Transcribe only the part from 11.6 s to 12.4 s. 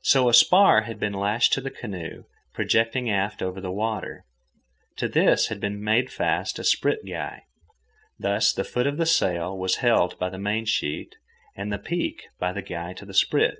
the peak